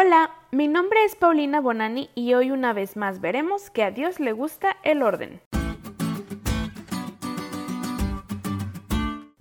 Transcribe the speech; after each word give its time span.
Hola, 0.00 0.30
mi 0.52 0.68
nombre 0.68 1.04
es 1.04 1.16
Paulina 1.16 1.60
Bonani 1.60 2.08
y 2.14 2.34
hoy 2.34 2.52
una 2.52 2.72
vez 2.72 2.96
más 2.96 3.20
veremos 3.20 3.68
que 3.68 3.82
a 3.82 3.90
Dios 3.90 4.20
le 4.20 4.30
gusta 4.30 4.76
el 4.84 5.02
orden. 5.02 5.40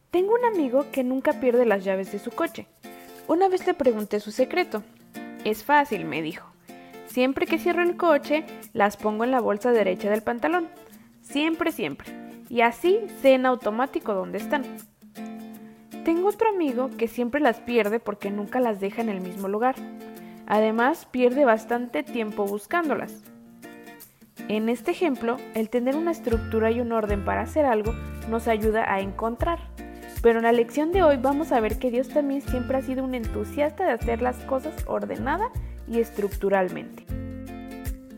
Tengo 0.09 0.33
un 0.33 0.45
amigo 0.45 0.87
que 0.91 1.03
nunca 1.03 1.33
pierde 1.33 1.67
las 1.67 1.83
llaves 1.83 2.11
de 2.11 2.17
su 2.17 2.31
coche. 2.31 2.65
Una 3.27 3.49
vez 3.49 3.67
le 3.67 3.75
pregunté 3.75 4.19
su 4.19 4.31
secreto. 4.31 4.81
Es 5.43 5.63
fácil, 5.63 6.05
me 6.05 6.23
dijo. 6.23 6.47
Siempre 7.05 7.45
que 7.45 7.59
cierro 7.59 7.83
el 7.83 7.95
coche, 7.95 8.43
las 8.73 8.97
pongo 8.97 9.25
en 9.25 9.29
la 9.29 9.41
bolsa 9.41 9.71
derecha 9.71 10.09
del 10.09 10.23
pantalón. 10.23 10.69
Siempre, 11.21 11.71
siempre. 11.71 12.11
Y 12.49 12.61
así 12.61 13.01
sé 13.21 13.35
en 13.35 13.45
automático 13.45 14.15
dónde 14.15 14.39
están. 14.39 14.63
Tengo 16.03 16.29
otro 16.29 16.49
amigo 16.49 16.89
que 16.97 17.07
siempre 17.07 17.41
las 17.41 17.59
pierde 17.59 17.99
porque 17.99 18.31
nunca 18.31 18.59
las 18.59 18.79
deja 18.79 19.03
en 19.03 19.09
el 19.09 19.21
mismo 19.21 19.47
lugar. 19.47 19.75
Además, 20.47 21.05
pierde 21.05 21.43
bastante 21.43 22.03
tiempo 22.03 22.45
buscándolas. 22.45 23.21
En 24.47 24.69
este 24.69 24.91
ejemplo, 24.91 25.35
el 25.55 25.69
tener 25.69 25.97
una 25.97 26.11
estructura 26.11 26.71
y 26.71 26.79
un 26.79 26.93
orden 26.93 27.25
para 27.25 27.41
hacer 27.41 27.65
algo 27.65 27.93
nos 28.29 28.47
ayuda 28.47 28.91
a 28.91 29.01
encontrar. 29.01 29.59
Pero 30.21 30.39
en 30.39 30.45
la 30.45 30.53
lección 30.53 30.93
de 30.93 31.03
hoy 31.03 31.17
vamos 31.17 31.51
a 31.51 31.59
ver 31.59 31.77
que 31.77 31.91
Dios 31.91 32.07
también 32.07 32.41
siempre 32.41 32.77
ha 32.77 32.81
sido 32.81 33.03
un 33.03 33.13
entusiasta 33.13 33.85
de 33.85 33.91
hacer 33.91 34.21
las 34.21 34.37
cosas 34.45 34.73
ordenada 34.87 35.49
y 35.85 35.99
estructuralmente. 35.99 37.05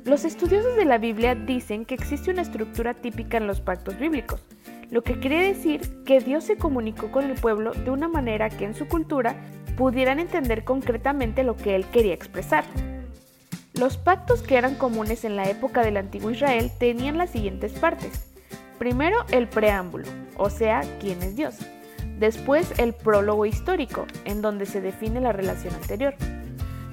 Los 0.05 0.23
estudiosos 0.23 0.75
de 0.75 0.85
la 0.85 0.99
Biblia 0.99 1.33
dicen 1.35 1.83
que 1.83 1.95
existe 1.95 2.31
una 2.31 2.43
estructura 2.43 2.93
típica 2.93 3.37
en 3.37 3.47
los 3.47 3.59
pactos 3.59 3.99
bíblicos, 3.99 4.45
lo 4.91 5.03
que 5.03 5.19
quiere 5.19 5.47
decir 5.47 5.81
que 6.03 6.19
Dios 6.19 6.43
se 6.45 6.57
comunicó 6.57 7.11
con 7.11 7.25
el 7.25 7.35
pueblo 7.35 7.73
de 7.73 7.91
una 7.91 8.07
manera 8.07 8.49
que 8.49 8.65
en 8.65 8.73
su 8.73 8.87
cultura 8.87 9.35
pudieran 9.79 10.19
entender 10.19 10.65
concretamente 10.65 11.45
lo 11.45 11.55
que 11.55 11.73
él 11.73 11.85
quería 11.85 12.13
expresar. 12.13 12.65
Los 13.73 13.95
pactos 13.95 14.41
que 14.41 14.57
eran 14.57 14.75
comunes 14.75 15.23
en 15.23 15.37
la 15.37 15.49
época 15.49 15.83
del 15.83 15.95
antiguo 15.95 16.31
Israel 16.31 16.69
tenían 16.77 17.17
las 17.17 17.29
siguientes 17.29 17.71
partes. 17.71 18.29
Primero 18.77 19.19
el 19.31 19.47
preámbulo, 19.47 20.05
o 20.35 20.49
sea, 20.49 20.81
quién 20.99 21.23
es 21.23 21.37
Dios. 21.37 21.55
Después 22.17 22.73
el 22.77 22.91
prólogo 22.91 23.45
histórico, 23.45 24.05
en 24.25 24.41
donde 24.41 24.65
se 24.65 24.81
define 24.81 25.21
la 25.21 25.31
relación 25.31 25.73
anterior. 25.73 26.13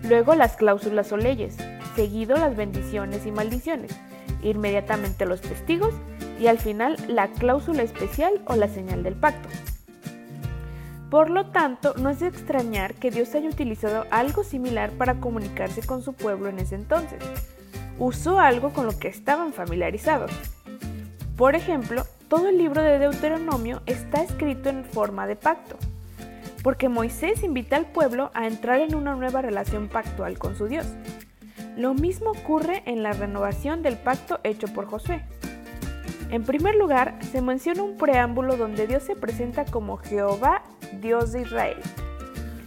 Luego 0.04 0.36
las 0.36 0.54
cláusulas 0.54 1.10
o 1.10 1.16
leyes, 1.16 1.56
seguido 1.96 2.36
las 2.36 2.54
bendiciones 2.54 3.26
y 3.26 3.32
maldiciones, 3.32 3.90
inmediatamente 4.44 5.26
los 5.26 5.40
testigos 5.40 5.92
y 6.38 6.46
al 6.46 6.58
final 6.58 6.96
la 7.08 7.26
cláusula 7.32 7.82
especial 7.82 8.40
o 8.44 8.54
la 8.54 8.68
señal 8.68 9.02
del 9.02 9.16
pacto. 9.16 9.48
Por 11.10 11.30
lo 11.30 11.46
tanto, 11.46 11.94
no 11.98 12.10
es 12.10 12.20
de 12.20 12.26
extrañar 12.26 12.94
que 12.94 13.10
Dios 13.10 13.34
haya 13.34 13.48
utilizado 13.48 14.06
algo 14.10 14.42
similar 14.42 14.90
para 14.90 15.20
comunicarse 15.20 15.82
con 15.82 16.02
su 16.02 16.14
pueblo 16.14 16.48
en 16.48 16.58
ese 16.58 16.74
entonces. 16.74 17.22
Usó 17.98 18.40
algo 18.40 18.72
con 18.72 18.86
lo 18.86 18.98
que 18.98 19.08
estaban 19.08 19.52
familiarizados. 19.52 20.32
Por 21.36 21.54
ejemplo, 21.54 22.04
todo 22.28 22.48
el 22.48 22.58
libro 22.58 22.82
de 22.82 22.98
Deuteronomio 22.98 23.82
está 23.86 24.22
escrito 24.22 24.68
en 24.68 24.84
forma 24.84 25.28
de 25.28 25.36
pacto, 25.36 25.76
porque 26.62 26.88
Moisés 26.88 27.44
invita 27.44 27.76
al 27.76 27.86
pueblo 27.86 28.30
a 28.34 28.48
entrar 28.48 28.80
en 28.80 28.96
una 28.96 29.14
nueva 29.14 29.42
relación 29.42 29.88
pactual 29.88 30.38
con 30.38 30.56
su 30.56 30.66
Dios. 30.66 30.86
Lo 31.76 31.94
mismo 31.94 32.30
ocurre 32.30 32.82
en 32.86 33.04
la 33.04 33.12
renovación 33.12 33.82
del 33.82 33.96
pacto 33.96 34.40
hecho 34.42 34.66
por 34.68 34.86
Josué. 34.86 35.22
En 36.30 36.42
primer 36.42 36.74
lugar, 36.74 37.18
se 37.30 37.40
menciona 37.40 37.84
un 37.84 37.96
preámbulo 37.96 38.56
donde 38.56 38.88
Dios 38.88 39.04
se 39.04 39.14
presenta 39.14 39.64
como 39.64 39.98
Jehová, 39.98 40.62
Dios 41.00 41.32
de 41.32 41.42
Israel. 41.42 41.78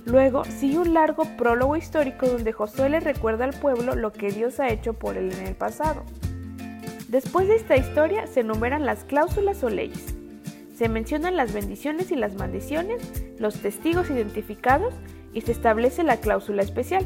Luego 0.06 0.44
sigue 0.46 0.80
un 0.80 0.94
largo 0.94 1.26
prólogo 1.38 1.76
histórico 1.76 2.28
donde 2.28 2.52
Josué 2.52 2.90
le 2.90 3.00
recuerda 3.00 3.46
al 3.46 3.54
pueblo 3.54 3.96
lo 3.96 4.12
que 4.12 4.32
Dios 4.32 4.60
ha 4.60 4.70
hecho 4.70 4.94
por 4.94 5.18
él 5.18 5.32
en 5.32 5.48
el 5.48 5.56
pasado. 5.56 6.04
Después 7.08 7.48
de 7.48 7.56
esta 7.56 7.76
historia 7.76 8.28
se 8.28 8.42
enumeran 8.42 8.86
las 8.86 9.04
cláusulas 9.04 9.64
o 9.64 9.70
leyes. 9.70 10.16
Se 10.76 10.90
mencionan 10.90 11.36
las 11.36 11.54
bendiciones 11.54 12.12
y 12.12 12.16
las 12.16 12.36
maldiciones, 12.36 13.02
los 13.40 13.56
testigos 13.56 14.10
identificados 14.10 14.94
y 15.34 15.42
se 15.42 15.52
establece 15.52 16.04
la 16.04 16.18
cláusula 16.18 16.62
especial. 16.62 17.06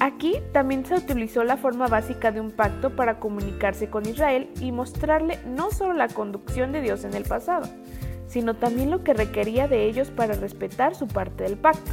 Aquí 0.00 0.36
también 0.52 0.86
se 0.86 0.94
utilizó 0.94 1.42
la 1.42 1.56
forma 1.56 1.88
básica 1.88 2.30
de 2.30 2.40
un 2.40 2.50
pacto 2.50 2.94
para 2.94 3.18
comunicarse 3.18 3.90
con 3.90 4.06
Israel 4.08 4.48
y 4.60 4.72
mostrarle 4.72 5.38
no 5.44 5.70
solo 5.70 5.92
la 5.92 6.08
conducción 6.08 6.70
de 6.70 6.82
Dios 6.82 7.04
en 7.04 7.14
el 7.14 7.24
pasado, 7.24 7.68
sino 8.28 8.54
también 8.54 8.90
lo 8.90 9.02
que 9.02 9.14
requería 9.14 9.66
de 9.66 9.86
ellos 9.86 10.10
para 10.10 10.34
respetar 10.34 10.94
su 10.94 11.08
parte 11.08 11.44
del 11.44 11.56
pacto. 11.56 11.92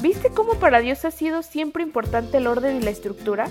¿Viste 0.00 0.30
cómo 0.30 0.54
para 0.54 0.80
Dios 0.80 1.04
ha 1.04 1.10
sido 1.10 1.42
siempre 1.42 1.82
importante 1.82 2.38
el 2.38 2.46
orden 2.46 2.76
y 2.76 2.80
la 2.80 2.90
estructura? 2.90 3.48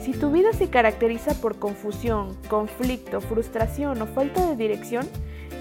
Si 0.00 0.12
tu 0.12 0.32
vida 0.32 0.52
se 0.52 0.68
caracteriza 0.68 1.34
por 1.34 1.58
confusión, 1.58 2.36
conflicto, 2.48 3.20
frustración 3.20 4.02
o 4.02 4.06
falta 4.06 4.46
de 4.46 4.56
dirección, 4.56 5.08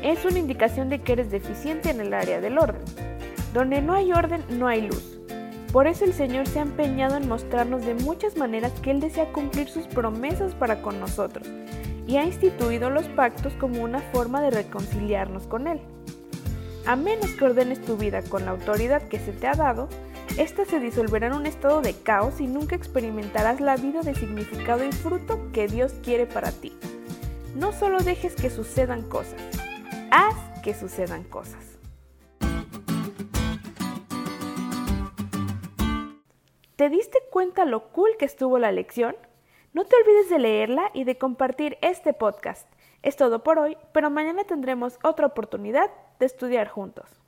es 0.03 0.25
una 0.25 0.39
indicación 0.39 0.89
de 0.89 1.01
que 1.01 1.13
eres 1.13 1.29
deficiente 1.29 1.91
en 1.91 2.01
el 2.01 2.13
área 2.13 2.41
del 2.41 2.57
orden. 2.57 2.81
Donde 3.53 3.81
no 3.81 3.93
hay 3.93 4.11
orden, 4.13 4.43
no 4.49 4.67
hay 4.67 4.81
luz. 4.81 5.19
Por 5.71 5.87
eso 5.87 6.05
el 6.05 6.13
Señor 6.13 6.47
se 6.47 6.59
ha 6.59 6.63
empeñado 6.63 7.17
en 7.17 7.27
mostrarnos 7.27 7.85
de 7.85 7.93
muchas 7.93 8.35
maneras 8.35 8.71
que 8.81 8.91
Él 8.91 8.99
desea 8.99 9.31
cumplir 9.31 9.69
sus 9.69 9.85
promesas 9.85 10.53
para 10.55 10.81
con 10.81 10.99
nosotros 10.99 11.47
y 12.07 12.17
ha 12.17 12.23
instituido 12.23 12.89
los 12.89 13.07
pactos 13.09 13.53
como 13.53 13.83
una 13.83 13.99
forma 13.99 14.41
de 14.41 14.51
reconciliarnos 14.51 15.47
con 15.47 15.67
Él. 15.67 15.79
A 16.85 16.95
menos 16.95 17.31
que 17.31 17.45
ordenes 17.45 17.81
tu 17.81 17.97
vida 17.97 18.21
con 18.23 18.45
la 18.45 18.51
autoridad 18.51 19.07
que 19.07 19.19
se 19.19 19.31
te 19.31 19.47
ha 19.47 19.53
dado, 19.53 19.87
ésta 20.37 20.65
se 20.65 20.79
disolverá 20.79 21.27
en 21.27 21.33
un 21.33 21.45
estado 21.45 21.81
de 21.81 21.93
caos 21.93 22.41
y 22.41 22.47
nunca 22.47 22.75
experimentarás 22.75 23.61
la 23.61 23.75
vida 23.75 24.01
de 24.01 24.15
significado 24.15 24.83
y 24.83 24.91
fruto 24.91 25.51
que 25.53 25.67
Dios 25.67 25.93
quiere 26.03 26.25
para 26.25 26.51
ti. 26.51 26.73
No 27.55 27.71
solo 27.71 27.99
dejes 27.99 28.35
que 28.35 28.49
sucedan 28.49 29.03
cosas, 29.03 29.41
haz 30.09 30.35
que 30.63 30.73
sucedan 30.73 31.23
cosas. 31.23 31.71
¿Te 36.75 36.89
diste 36.89 37.19
cuenta 37.29 37.65
lo 37.65 37.89
cool 37.91 38.09
que 38.17 38.25
estuvo 38.25 38.57
la 38.57 38.71
lección? 38.71 39.15
No 39.73 39.85
te 39.85 39.95
olvides 39.95 40.29
de 40.29 40.37
leerla 40.37 40.91
y 40.93 41.05
de 41.05 41.17
compartir 41.17 41.77
este 41.81 42.11
podcast. 42.11 42.69
Es 43.03 43.15
todo 43.15 43.41
por 43.41 43.57
hoy, 43.57 43.77
pero 43.93 44.09
mañana 44.09 44.43
tendremos 44.43 44.99
otra 45.01 45.27
oportunidad 45.27 45.89
de 46.19 46.25
estudiar 46.25 46.67
juntos. 46.67 47.20